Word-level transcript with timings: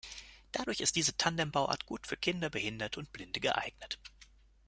Dadurch 0.51 0.79
ist 0.79 0.95
diese 0.95 1.15
Tandem-Bauart 1.15 1.85
gut 1.85 2.07
für 2.07 2.17
Kinder, 2.17 2.49
Behinderte 2.49 2.99
und 2.99 3.11
Blinde 3.13 3.39
geeignet. 3.39 3.99